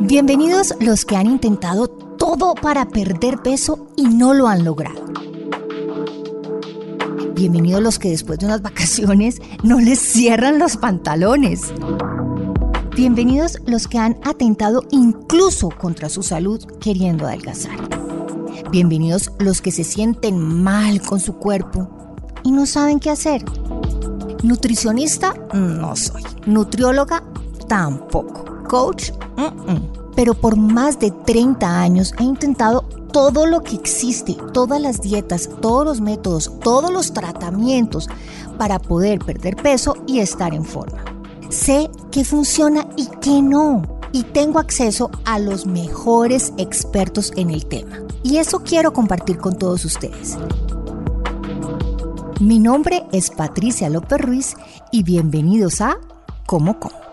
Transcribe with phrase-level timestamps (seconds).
[0.00, 5.04] Bienvenidos los que han intentado todo para perder peso y no lo han logrado.
[7.34, 11.72] Bienvenidos los que después de unas vacaciones no les cierran los pantalones.
[12.96, 17.78] Bienvenidos los que han atentado incluso contra su salud queriendo adelgazar.
[18.70, 21.88] Bienvenidos los que se sienten mal con su cuerpo
[22.42, 23.44] y no saben qué hacer.
[24.42, 26.22] Nutricionista no soy.
[26.46, 27.22] Nutrióloga
[27.70, 28.44] tampoco.
[28.68, 29.12] Coach,
[30.16, 35.48] pero por más de 30 años he intentado todo lo que existe, todas las dietas,
[35.60, 38.08] todos los métodos, todos los tratamientos
[38.58, 41.04] para poder perder peso y estar en forma.
[41.48, 43.82] Sé qué funciona y qué no.
[44.12, 47.98] Y tengo acceso a los mejores expertos en el tema.
[48.24, 50.36] Y eso quiero compartir con todos ustedes.
[52.40, 54.56] Mi nombre es Patricia López Ruiz
[54.90, 55.98] y bienvenidos a
[56.46, 57.09] Como Como.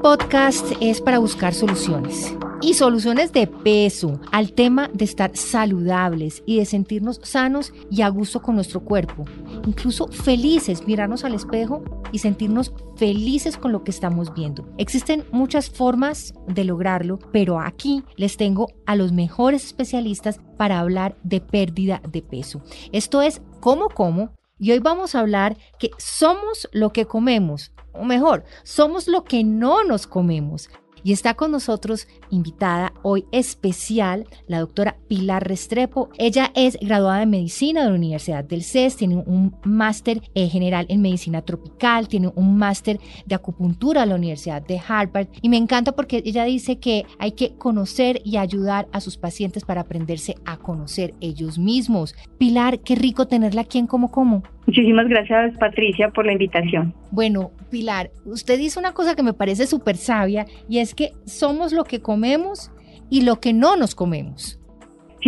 [0.00, 6.58] Podcast es para buscar soluciones y soluciones de peso al tema de estar saludables y
[6.58, 9.24] de sentirnos sanos y a gusto con nuestro cuerpo.
[9.66, 11.82] Incluso felices, mirarnos al espejo
[12.12, 14.68] y sentirnos felices con lo que estamos viendo.
[14.78, 21.16] Existen muchas formas de lograrlo, pero aquí les tengo a los mejores especialistas para hablar
[21.22, 22.62] de pérdida de peso.
[22.92, 28.04] Esto es cómo como y hoy vamos a hablar que somos lo que comemos, o
[28.04, 30.68] mejor, somos lo que no nos comemos.
[31.04, 36.10] Y está con nosotros invitada hoy especial la doctora Pilar Restrepo.
[36.18, 40.86] Ella es graduada de medicina de la Universidad del CES, tiene un máster eh, general
[40.88, 45.28] en medicina tropical, tiene un máster de acupuntura de la Universidad de Harvard.
[45.40, 49.64] Y me encanta porque ella dice que hay que conocer y ayudar a sus pacientes
[49.64, 52.14] para aprenderse a conocer ellos mismos.
[52.38, 54.42] Pilar, qué rico tenerla aquí en Como Como.
[54.68, 56.92] Muchísimas gracias, Patricia, por la invitación.
[57.10, 61.72] Bueno, Pilar, usted dice una cosa que me parece súper sabia y es que somos
[61.72, 62.70] lo que comemos
[63.08, 64.57] y lo que no nos comemos.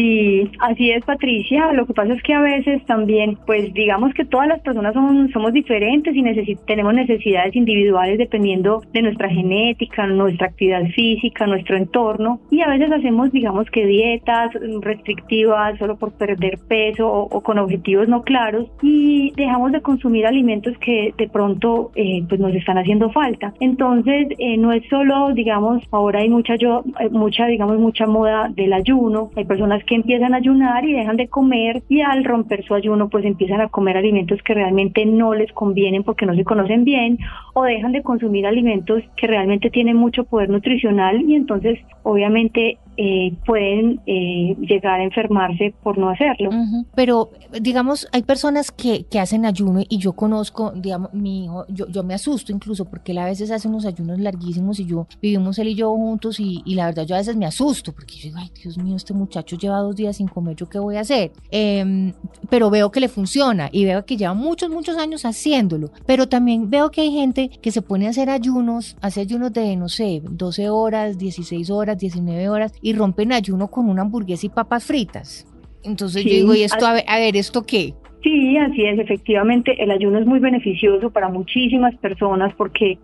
[0.00, 1.72] Sí, así es, Patricia.
[1.72, 5.30] Lo que pasa es que a veces también, pues digamos que todas las personas son,
[5.30, 12.40] somos diferentes y tenemos necesidades individuales dependiendo de nuestra genética, nuestra actividad física, nuestro entorno.
[12.50, 18.08] Y a veces hacemos, digamos que dietas restrictivas solo por perder peso o, con objetivos
[18.08, 23.10] no claros y dejamos de consumir alimentos que de pronto eh, pues nos están haciendo
[23.10, 23.52] falta.
[23.60, 28.48] Entonces, eh, no es solo, digamos, ahora hay mucha, yo, eh, mucha, digamos, mucha moda
[28.54, 29.30] del ayuno.
[29.36, 33.08] Hay personas que empiezan a ayunar y dejan de comer y al romper su ayuno
[33.08, 37.18] pues empiezan a comer alimentos que realmente no les convienen porque no se conocen bien
[37.54, 43.32] o dejan de consumir alimentos que realmente tienen mucho poder nutricional y entonces obviamente eh,
[43.46, 46.50] pueden eh, llegar a enfermarse por no hacerlo.
[46.94, 52.02] Pero, digamos, hay personas que, que, hacen ayuno y yo conozco, digamos, mi hijo, yo,
[52.04, 55.68] me asusto incluso porque él a veces hace unos ayunos larguísimos y yo vivimos él
[55.68, 58.38] y yo juntos y, y la verdad yo a veces me asusto porque yo digo,
[58.38, 61.32] ay, Dios mío, este muchacho lleva dos días sin comer, ¿yo qué voy a hacer?
[61.50, 62.12] Em,
[62.50, 65.90] pero veo que le funciona y veo que lleva muchos, muchos años haciéndolo.
[66.04, 69.74] Pero también veo que hay gente que se pone a hacer ayunos, hace ayunos de,
[69.76, 74.50] no sé, 12 horas, 16 horas, 19 horas y rompen ayuno con una hamburguesa y
[74.50, 75.46] papas fritas.
[75.82, 77.94] Entonces yo digo, ¿y esto, a ver, a ver, ¿esto qué?
[78.22, 78.98] Sí, así es.
[78.98, 82.98] Efectivamente, el ayuno es muy beneficioso para muchísimas personas porque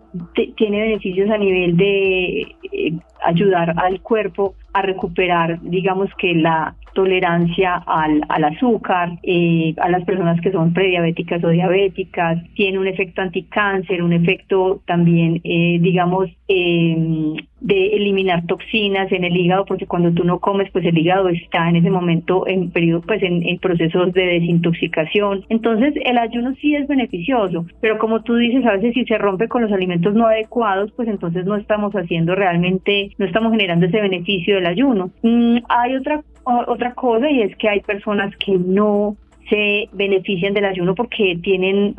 [0.55, 2.93] tiene beneficios a nivel de eh,
[3.23, 10.03] ayudar al cuerpo a recuperar, digamos que la tolerancia al, al azúcar, eh, a las
[10.03, 16.29] personas que son prediabéticas o diabéticas, tiene un efecto anticáncer, un efecto también, eh, digamos,
[16.47, 17.35] em,
[17.67, 21.67] de eliminar toxinas en el hígado, porque cuando tú no comes, pues el hígado está
[21.67, 25.45] en ese momento en periodo, pues en, en procesos de desintoxicación.
[25.49, 29.49] Entonces, el ayuno sí es beneficioso, pero como tú dices, a veces si se rompe
[29.49, 33.99] con los alimentos no adecuados, pues entonces no estamos haciendo realmente, no estamos generando ese
[33.99, 35.11] beneficio del ayuno.
[35.23, 39.17] Mm, hay otra otra cosa y es que hay personas que no
[39.49, 41.95] se benefician del ayuno porque tienen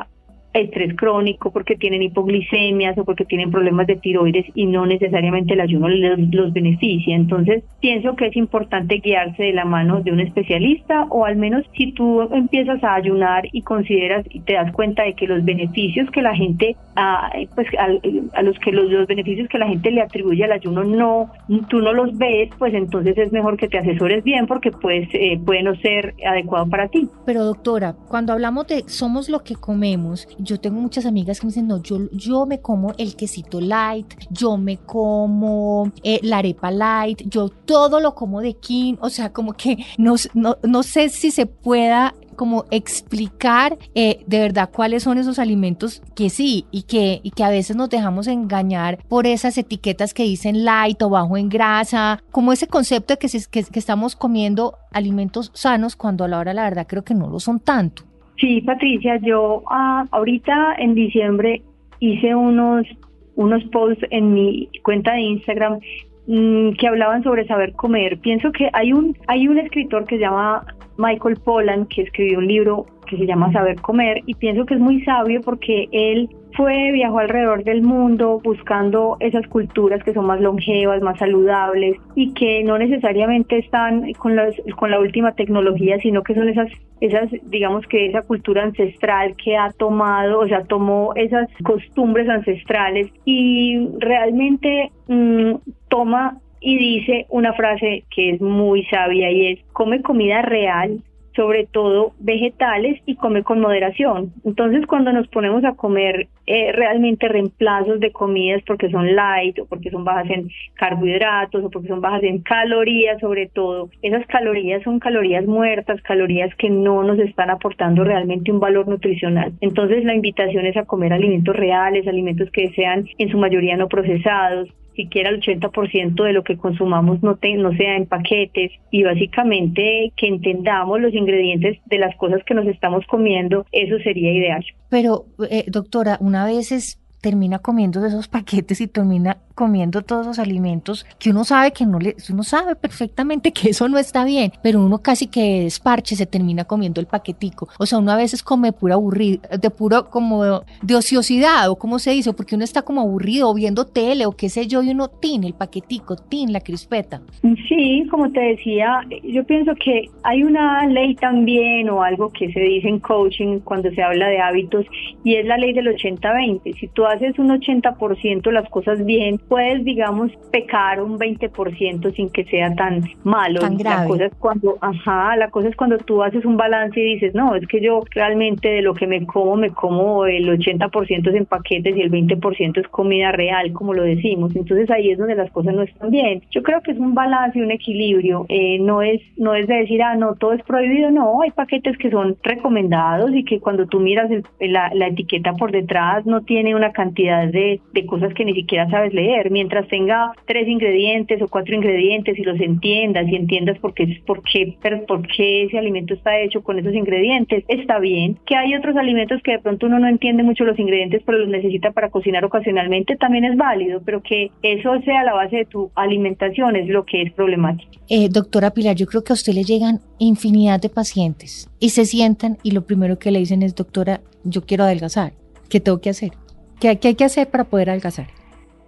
[0.61, 5.61] estrés crónico, porque tienen hipoglicemias o porque tienen problemas de tiroides y no necesariamente el
[5.61, 7.15] ayuno los, los beneficia.
[7.15, 11.65] Entonces, pienso que es importante guiarse de la mano de un especialista o al menos
[11.77, 16.11] si tú empiezas a ayunar y consideras y te das cuenta de que los beneficios
[16.11, 20.03] que la gente, a, pues a, los que los, los beneficios que la gente le
[20.03, 21.31] atribuye al ayuno no,
[21.69, 25.39] tú no los ves, pues entonces es mejor que te asesores bien porque pues eh,
[25.45, 27.09] puede no ser adecuado para ti.
[27.25, 31.51] Pero doctora, cuando hablamos de somos lo que comemos, yo tengo muchas amigas que me
[31.51, 36.71] dicen, no, yo, yo me como el quesito light, yo me como eh, la arepa
[36.71, 41.11] light, yo todo lo como de kin, o sea, como que no, no, no sé
[41.11, 46.83] si se pueda como explicar eh, de verdad cuáles son esos alimentos que sí y
[46.85, 51.11] que, y que a veces nos dejamos engañar por esas etiquetas que dicen light o
[51.11, 56.25] bajo en grasa, como ese concepto de que, que, que estamos comiendo alimentos sanos cuando
[56.25, 58.05] a la hora la verdad creo que no lo son tanto.
[58.39, 61.63] Sí, Patricia, yo ah, ahorita en diciembre
[62.01, 62.87] hice unos
[63.35, 65.79] unos posts en mi cuenta de Instagram
[66.27, 68.19] mm, que hablaban sobre saber comer.
[68.19, 70.65] Pienso que hay un hay un escritor que se llama
[70.97, 74.81] Michael Pollan, que escribió un libro que se llama Saber Comer, y pienso que es
[74.81, 80.41] muy sabio porque él fue, viajó alrededor del mundo buscando esas culturas que son más
[80.41, 86.23] longevas, más saludables y que no necesariamente están con, las, con la última tecnología, sino
[86.23, 86.69] que son esas,
[87.01, 93.09] esas, digamos que esa cultura ancestral que ha tomado, o sea, tomó esas costumbres ancestrales
[93.25, 95.55] y realmente mm,
[95.89, 101.03] toma y dice una frase que es muy sabia y es, come comida real,
[101.39, 104.33] sobre todo vegetales y come con moderación.
[104.45, 109.67] Entonces cuando nos ponemos a comer eh, realmente reemplazos de comidas porque son light o
[109.67, 114.83] porque son bajas en carbohidratos o porque son bajas en calorías sobre todo, esas calorías
[114.83, 119.53] son calorías muertas, calorías que no nos están aportando realmente un valor nutricional.
[119.61, 123.87] Entonces la invitación es a comer alimentos reales, alimentos que sean en su mayoría no
[123.87, 124.69] procesados,
[124.99, 130.27] siquiera el 80% de lo que consumamos no, no sea en paquetes y básicamente que
[130.27, 134.65] entendamos los ingredientes de las cosas que nos estamos comiendo, eso sería ideal.
[134.91, 140.39] Pero, eh, doctora, una vez es termina comiendo esos paquetes y termina comiendo todos los
[140.39, 144.53] alimentos que uno sabe que no le, uno sabe perfectamente que eso no está bien,
[144.63, 147.69] pero uno casi que desparche se termina comiendo el paquetico.
[147.79, 151.99] O sea, uno a veces come pura aburrido, de puro como de ociosidad o como
[151.99, 155.09] se dice, porque uno está como aburrido viendo tele o qué sé yo y uno
[155.09, 157.21] tiene el paquetico, tiene la crispeta.
[157.69, 162.61] Sí, como te decía, yo pienso que hay una ley también o algo que se
[162.61, 164.87] dice en coaching cuando se habla de hábitos
[165.25, 166.79] y es la ley del 80-20.
[166.79, 172.45] Si tú haces un 80% las cosas bien, puedes, digamos, pecar un 20% sin que
[172.45, 173.61] sea tan malo.
[173.83, 177.35] La cosa es cuando, ajá, la cosa es cuando tú haces un balance y dices,
[177.35, 181.35] no, es que yo realmente de lo que me como, me como el 80% es
[181.35, 184.55] en paquetes y el 20% es comida real, como lo decimos.
[184.57, 186.43] Entonces ahí es donde las cosas no están bien.
[186.51, 188.47] Yo creo que es un balance un equilibrio.
[188.49, 191.11] Eh, no es no es de decir, ah, no, todo es prohibido.
[191.11, 194.31] No, hay paquetes que son recomendados y que cuando tú miras
[194.61, 199.15] la, la etiqueta por detrás no tiene una cantidad de, cosas que ni siquiera sabes
[199.15, 199.53] leer.
[199.53, 204.43] Mientras tenga tres ingredientes o cuatro ingredientes y los entiendas y entiendas por qué, por
[204.43, 208.37] qué, por qué ese alimento está hecho con esos ingredientes, está bien.
[208.47, 211.49] Que hay otros alimentos que de pronto uno no entiende mucho los ingredientes, pero los
[211.49, 215.93] necesita para cocinar ocasionalmente, también es válido, pero que eso sea la base de tu
[215.95, 217.93] alimentación es lo que es problemático.
[218.09, 222.05] Eh, doctora Pilar, yo creo que a usted le llegan infinidad de pacientes y se
[222.07, 225.33] sientan y lo primero que le dicen es, doctora, yo quiero adelgazar.
[225.69, 226.33] ¿Qué tengo que hacer?
[226.81, 228.27] ¿Qué, hay que hacer para poder adelgazar?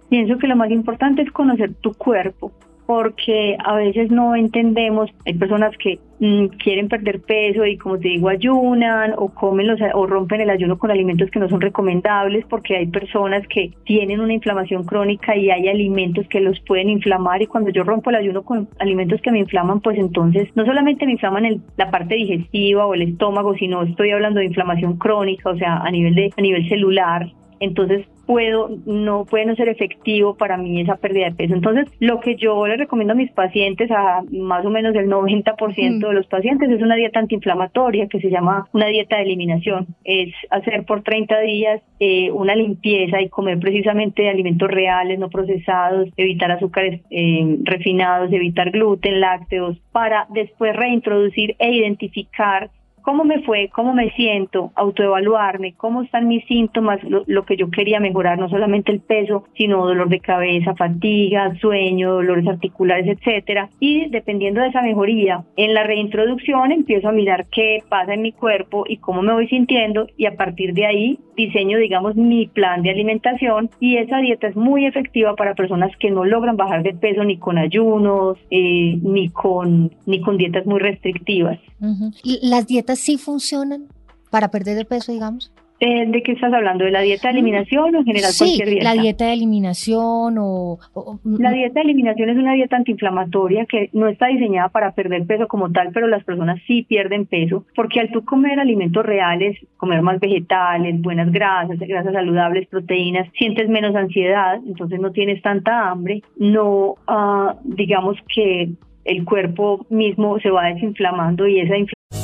[0.09, 2.51] Pienso que lo más importante es conocer tu cuerpo,
[2.85, 8.09] porque a veces no entendemos, hay personas que mm, quieren perder peso y como te
[8.09, 12.45] digo ayunan o comen los, o rompen el ayuno con alimentos que no son recomendables
[12.49, 17.41] porque hay personas que tienen una inflamación crónica y hay alimentos que los pueden inflamar
[17.41, 21.05] y cuando yo rompo el ayuno con alimentos que me inflaman pues entonces no solamente
[21.05, 25.49] me inflaman el, la parte digestiva o el estómago sino estoy hablando de inflamación crónica
[25.49, 27.31] o sea a nivel de a nivel celular
[27.61, 31.53] entonces puedo, no puede no ser efectivo para mí esa pérdida de peso.
[31.53, 36.07] Entonces, lo que yo le recomiendo a mis pacientes, a más o menos el 90%
[36.07, 39.87] de los pacientes, es una dieta antiinflamatoria que se llama una dieta de eliminación.
[40.03, 46.09] Es hacer por 30 días eh, una limpieza y comer precisamente alimentos reales, no procesados,
[46.17, 53.69] evitar azúcares eh, refinados, evitar gluten, lácteos, para después reintroducir e identificar cómo me fue,
[53.73, 58.91] cómo me siento, autoevaluarme, cómo están mis síntomas, lo, que yo quería mejorar, no solamente
[58.91, 63.69] el peso, sino dolor de cabeza, fatiga, sueño, dolores articulares, etcétera.
[63.79, 68.31] Y dependiendo de esa mejoría, en la reintroducción empiezo a mirar qué pasa en mi
[68.31, 70.07] cuerpo y cómo me voy sintiendo.
[70.17, 73.69] Y a partir de ahí diseño, digamos, mi plan de alimentación.
[73.79, 77.37] Y esa dieta es muy efectiva para personas que no logran bajar de peso ni
[77.37, 81.59] con ayunos, eh, ni con ni con dietas muy restrictivas.
[82.43, 83.87] ¿Las dietas sí funcionan
[84.29, 85.51] para perder el peso, digamos?
[85.83, 86.85] Eh, ¿De qué estás hablando?
[86.85, 88.93] ¿De la dieta de eliminación o en general sí, cualquier dieta?
[88.93, 90.77] la dieta de eliminación o,
[91.39, 95.47] La dieta de eliminación es una dieta antiinflamatoria que no está diseñada para perder peso
[95.47, 100.03] como tal, pero las personas sí pierden peso porque al tú comer alimentos reales, comer
[100.03, 106.21] más vegetales, buenas grasas, grasas saludables, proteínas, sientes menos ansiedad, entonces no tienes tanta hambre,
[106.37, 108.69] no uh, digamos que
[109.03, 111.75] el cuerpo mismo se va desinflamando y esa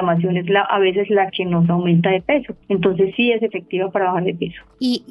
[0.00, 2.54] La inflamación es a veces la que nos aumenta de peso.
[2.68, 4.62] Entonces sí es efectiva para bajar de peso.
[4.78, 5.04] ¿Y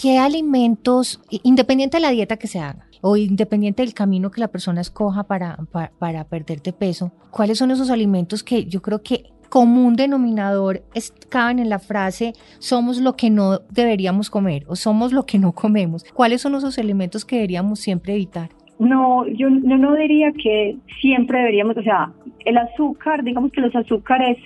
[0.00, 4.48] qué alimentos, independiente de la dieta que se haga, o independiente del camino que la
[4.48, 9.02] persona escoja para, para, para perder de peso, cuáles son esos alimentos que yo creo
[9.02, 14.74] que común denominador es, caben en la frase somos lo que no deberíamos comer o
[14.74, 16.02] somos lo que no comemos.
[16.14, 18.48] ¿Cuáles son esos elementos que deberíamos siempre evitar?
[18.78, 22.10] No, yo, no diría que siempre deberíamos, o sea,
[22.44, 24.36] el azúcar, digamos que los azúcares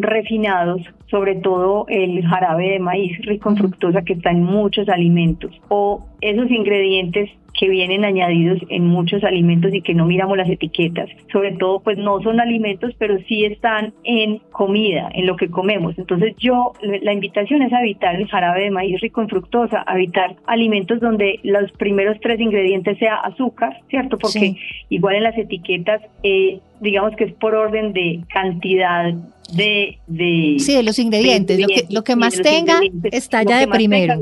[0.00, 5.52] refinados, sobre todo el jarabe de maíz rico en fructosa que está en muchos alimentos,
[5.68, 11.08] o esos ingredientes que vienen añadidos en muchos alimentos y que no miramos las etiquetas.
[11.32, 15.98] Sobre todo, pues no son alimentos, pero sí están en comida, en lo que comemos.
[15.98, 19.94] Entonces yo, la invitación es a evitar el jarabe de maíz rico en fructosa, a
[19.94, 24.18] evitar alimentos donde los primeros tres ingredientes sea azúcar, ¿cierto?
[24.18, 24.56] Porque
[24.88, 29.14] igual en las etiquetas, eh, digamos que es por orden de cantidad
[29.52, 33.68] de, de sí de los ingredientes, lo que lo que más tenga está ya de
[33.68, 34.14] primero.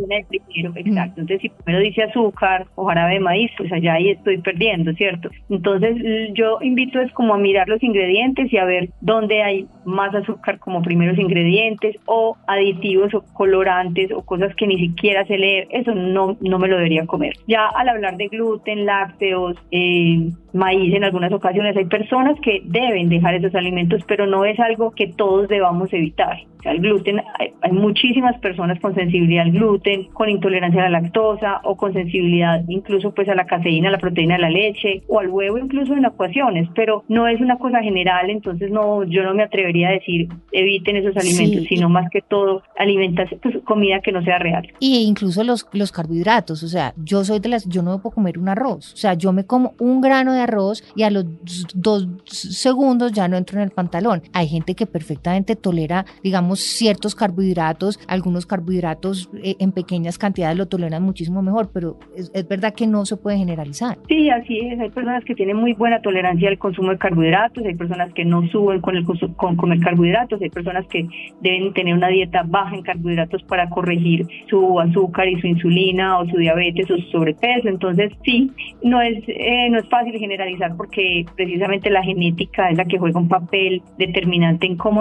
[0.49, 1.21] exacto.
[1.21, 5.31] Entonces si primero dice azúcar o jarabe de maíz pues allá ahí estoy perdiendo cierto
[5.49, 5.97] entonces
[6.35, 10.59] yo invito es como a mirar los ingredientes y a ver dónde hay más azúcar
[10.59, 15.69] como primeros ingredientes o aditivos o colorantes o cosas que ni siquiera se leer.
[15.71, 17.35] Eso no no me lo debería comer.
[17.47, 23.09] Ya al hablar de gluten lácteos eh, maíz en algunas ocasiones hay personas que deben
[23.09, 26.39] dejar esos alimentos pero no es algo que todos debamos evitar.
[26.65, 31.77] el gluten, hay, muchísimas personas con sensibilidad al gluten, con intolerancia a la lactosa o
[31.77, 35.29] con sensibilidad incluso pues a la caseína, a la proteína de la leche o al
[35.29, 39.43] huevo incluso en ecuaciones, pero no es una cosa general, entonces no, yo no me
[39.43, 44.23] atrevería a decir eviten esos alimentos, sino más que todo alimentas pues, comida que no
[44.23, 44.67] sea real.
[44.79, 48.39] Y incluso los, los carbohidratos, o sea, yo soy de las, yo no puedo comer
[48.39, 51.27] un arroz, o sea, yo me como un grano de arroz y a los
[51.75, 54.23] dos segundos ya no entro en el pantalón.
[54.33, 60.67] Hay gente que perfectamente tolera, digamos, ciertos carbohidratos, algunos carbohidratos eh, en pequeñas cantidades lo
[60.67, 63.99] toleran muchísimo mejor, pero es, verdad que no se puede generalizar.
[64.09, 64.81] Sí, así es.
[64.81, 68.47] Hay personas que tienen muy buena tolerancia al consumo de carbohidratos, hay personas que no
[68.49, 69.05] suben con, el,
[69.37, 71.07] con comer carbohidratos, hay personas que
[71.43, 76.27] deben tener una dieta baja en carbohidratos para corregir su azúcar y su insulina o
[76.29, 77.69] su diabetes o su sobrepeso.
[77.69, 78.51] Entonces, sí,
[78.83, 83.21] no es, eh, no es fácil generalizar porque precisamente la genética es la que juega
[83.21, 84.94] un papel determinante en cómo,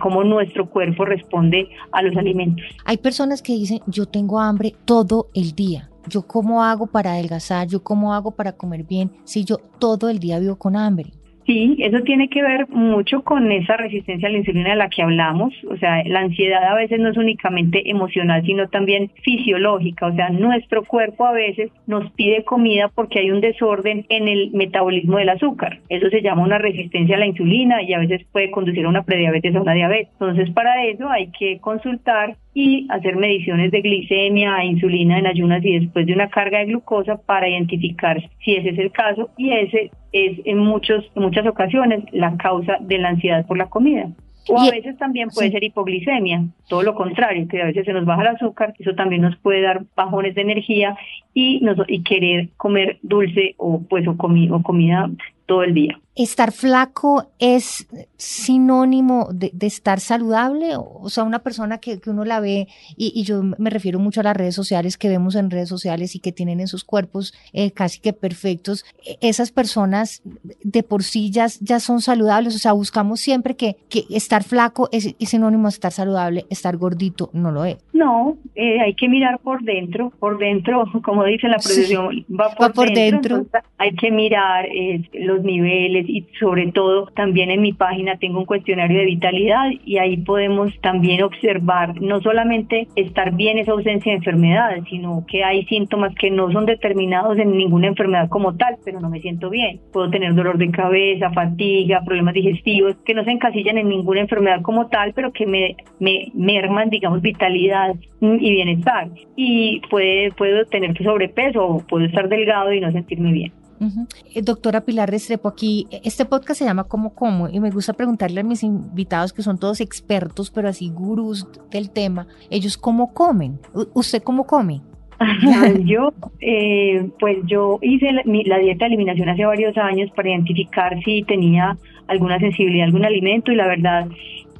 [0.00, 2.64] cómo nuestro cuerpo responde a los alimentos.
[2.84, 5.90] Hay personas que dicen, yo tengo hambre todo el día.
[6.08, 7.66] ¿Yo cómo hago para adelgazar?
[7.66, 11.12] ¿Yo cómo hago para comer bien si yo todo el día vivo con hambre?
[11.46, 15.02] Sí, eso tiene que ver mucho con esa resistencia a la insulina de la que
[15.02, 15.52] hablamos.
[15.68, 20.06] O sea, la ansiedad a veces no es únicamente emocional, sino también fisiológica.
[20.06, 24.52] O sea, nuestro cuerpo a veces nos pide comida porque hay un desorden en el
[24.52, 25.80] metabolismo del azúcar.
[25.90, 29.02] Eso se llama una resistencia a la insulina y a veces puede conducir a una
[29.02, 30.12] prediabetes o una diabetes.
[30.12, 35.80] Entonces, para eso hay que consultar y hacer mediciones de glicemia, insulina en ayunas y
[35.80, 39.90] después de una carga de glucosa para identificar si ese es el caso y ese
[40.12, 44.08] es en, muchos, en muchas ocasiones la causa de la ansiedad por la comida.
[44.48, 48.04] O a veces también puede ser hipoglicemia, todo lo contrario, que a veces se nos
[48.04, 50.96] baja el azúcar, eso también nos puede dar bajones de energía
[51.32, 55.10] y, nos, y querer comer dulce o pues o, o comida
[55.46, 55.98] todo el día.
[56.16, 60.74] ¿Estar flaco es sinónimo de, de estar saludable?
[60.76, 64.20] O sea, una persona que, que uno la ve, y, y, yo me refiero mucho
[64.20, 67.34] a las redes sociales que vemos en redes sociales y que tienen en sus cuerpos
[67.52, 70.22] eh, casi que perfectos, e, esas personas
[70.62, 72.54] de por sí ya, ya son saludables.
[72.54, 76.76] O sea, buscamos siempre que, que estar flaco es, es, sinónimo de estar saludable, estar
[76.76, 77.78] gordito no lo es.
[77.92, 82.54] No, eh, hay que mirar por dentro, por dentro, como dice la profesión, sí, va
[82.54, 83.38] por, va por dentro.
[83.38, 83.60] dentro.
[83.78, 88.46] hay que mirar eh, los niveles y sobre todo también en mi página tengo un
[88.46, 94.18] cuestionario de vitalidad y ahí podemos también observar no solamente estar bien esa ausencia de
[94.18, 99.00] enfermedades, sino que hay síntomas que no son determinados en ninguna enfermedad como tal, pero
[99.00, 99.80] no me siento bien.
[99.92, 104.62] Puedo tener dolor de cabeza, fatiga, problemas digestivos que no se encasillan en ninguna enfermedad
[104.62, 109.08] como tal, pero que me, me merman, digamos, vitalidad y bienestar.
[109.36, 113.52] Y puede, puedo tener sobrepeso o puedo estar delgado y no sentirme bien.
[113.86, 114.42] -huh.
[114.42, 118.44] Doctora Pilar Restrepo, aquí este podcast se llama Como Como y me gusta preguntarle a
[118.44, 123.58] mis invitados que son todos expertos, pero así gurús del tema, ellos cómo comen.
[123.94, 124.80] ¿Usted cómo come?
[125.84, 130.30] yo, eh, pues yo hice la, mi, la, dieta de eliminación hace varios años para
[130.30, 131.76] identificar si tenía
[132.08, 134.08] alguna sensibilidad a algún alimento y la verdad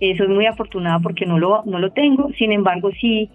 [0.00, 2.30] eh, soy muy afortunada porque no lo, no lo tengo.
[2.38, 3.28] Sin embargo, sí,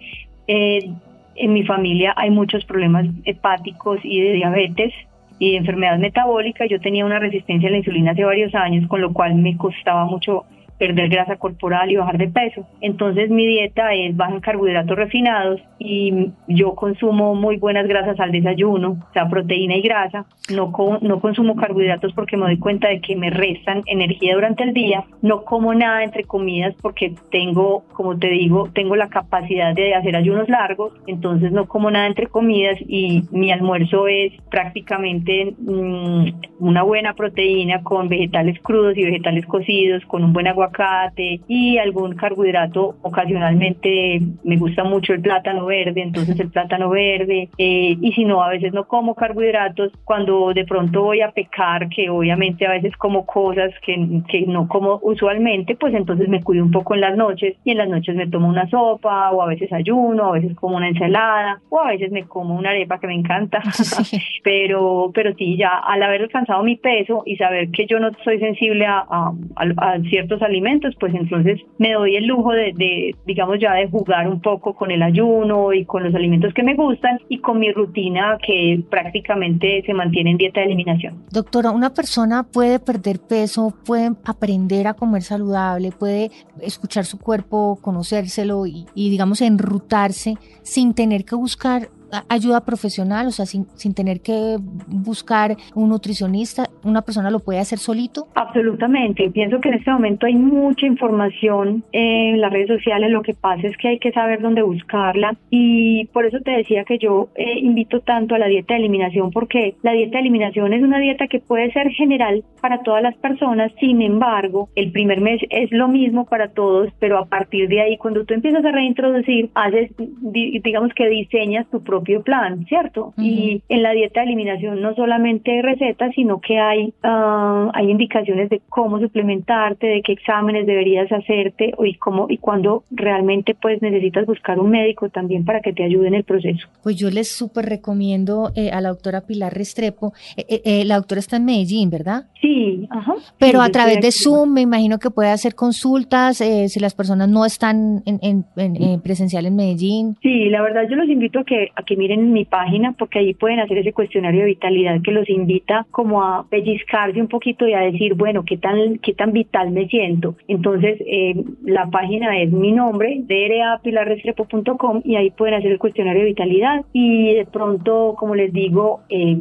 [0.48, 0.92] eh,
[1.36, 4.94] en mi familia hay muchos problemas hepáticos y de diabetes
[5.40, 6.66] y enfermedad metabólica.
[6.66, 10.06] Yo tenía una resistencia a la insulina hace varios años, con lo cual me costaba
[10.06, 10.46] mucho
[10.80, 12.66] perder grasa corporal y bajar de peso.
[12.82, 18.32] Entonces mi dieta es baja en carbohidratos refinados y yo consumo muy buenas grasas al
[18.32, 20.26] desayuno, o sea, proteína y grasa.
[20.54, 20.72] No,
[21.02, 25.04] no consumo carbohidratos porque me doy cuenta de que me restan energía durante el día.
[25.22, 30.16] No como nada entre comidas porque tengo, como te digo, tengo la capacidad de hacer
[30.16, 36.26] ayunos largos, entonces no como nada entre comidas y mi almuerzo es prácticamente mmm,
[36.60, 41.78] una buena proteína con vegetales crudos y vegetales cocidos, con un buen agua aguacate y
[41.78, 42.96] algún carbohidrato.
[43.02, 47.50] Ocasionalmente me gusta mucho el plátano verde, entonces el plátano verde.
[47.58, 49.92] Eh, y si no, a veces no como carbohidratos.
[50.06, 54.68] Cuando de pronto voy a pecar, que obviamente a veces como cosas que, que no
[54.68, 58.16] como usualmente, pues entonces me cuido un poco en las noches y en las noches
[58.16, 61.90] me tomo una sopa o a veces ayuno, a veces como una ensalada o a
[61.90, 63.62] veces me como una arepa que me encanta.
[64.44, 68.40] pero, pero sí, ya al haber alcanzado mi peso y saber que yo no soy
[68.40, 73.16] sensible a, a, a ciertos alimentos, alimentos, pues entonces me doy el lujo de, de,
[73.26, 76.76] digamos, ya de jugar un poco con el ayuno y con los alimentos que me
[76.76, 81.24] gustan y con mi rutina que prácticamente se mantiene en dieta de eliminación.
[81.32, 87.80] Doctora, una persona puede perder peso, puede aprender a comer saludable, puede escuchar su cuerpo,
[87.82, 91.90] conocérselo y, y digamos, enrutarse sin tener que buscar
[92.30, 97.60] ayuda profesional, o sea, sin, sin tener que buscar un nutricionista, una persona lo puede
[97.60, 98.28] hacer solito?
[98.36, 103.34] Absolutamente, pienso que en este momento hay mucha información en las redes sociales, lo que
[103.34, 105.38] pasa es que hay que saber dónde buscarla.
[105.50, 109.32] Y por eso te decía que yo eh, invito tanto a la dieta de eliminación
[109.32, 113.16] porque la dieta de eliminación es una dieta que puede ser general para todas las
[113.18, 117.82] personas, sin embargo, el primer mes es lo mismo para todos, pero a partir de
[117.82, 123.14] ahí, cuando tú empiezas a reintroducir, haces, digamos que diseñas tu propio propio plan, ¿cierto?
[123.18, 123.24] Uh -huh.
[123.24, 127.90] Y en la dieta de eliminación no solamente hay recetas, sino que hay, uh, hay
[127.90, 133.82] indicaciones de cómo suplementarte, de qué exámenes deberías hacerte y cómo y cuando realmente pues
[133.82, 136.68] necesitas buscar un médico también para que te ayude en el proceso.
[136.84, 140.14] Pues yo les súper recomiendo eh, a la doctora Pilar Restrepo.
[140.38, 142.26] Eh, eh, la doctora está en Medellín, ¿verdad?
[142.42, 143.16] Sí, ajá.
[143.38, 147.28] Pero sí, a través de Zoom me imagino que puede hacer consultas si las personas
[147.30, 150.18] no están en, en, en, presencial en Medellín.
[150.22, 153.34] Sí, la verdad yo los invito a que, a que miren mi página porque ahí
[153.34, 157.74] pueden hacer ese cuestionario de vitalidad que los invita como a pellizcarse un poquito y
[157.74, 160.36] a decir, bueno, qué tan, qué tan vital me siento.
[160.48, 166.28] Entonces, eh, la página es mi nombre, drapilarrestrepo.com y ahí pueden hacer el cuestionario de
[166.28, 169.36] vitalidad y de pronto, como les digo, eh,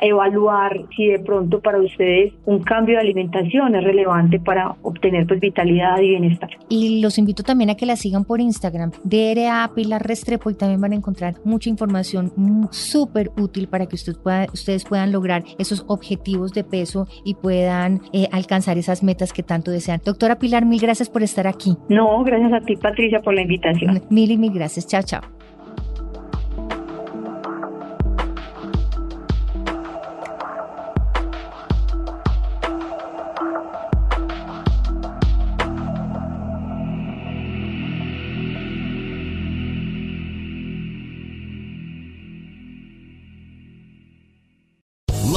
[0.00, 5.40] evaluar si de pronto para ustedes un cambio de alimentación es relevante para obtener pues
[5.40, 6.50] vitalidad y bienestar.
[6.68, 10.80] Y los invito también a que la sigan por Instagram, DRA Pilar Restrepo y también
[10.80, 12.32] van a encontrar mucha información
[12.70, 18.00] súper útil para que usted pueda, ustedes puedan lograr esos objetivos de peso y puedan
[18.12, 20.00] eh, alcanzar esas metas que tanto desean.
[20.04, 21.76] Doctora Pilar, mil gracias por estar aquí.
[21.88, 24.02] No, gracias a ti Patricia por la invitación.
[24.10, 24.86] Mil y mil gracias.
[24.86, 25.39] Chao, chao.